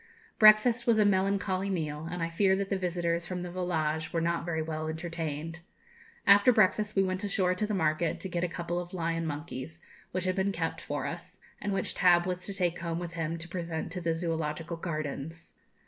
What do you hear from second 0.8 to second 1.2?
was a